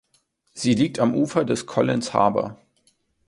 [0.55, 2.57] Sie liegt am Ufer des Collins Harbour.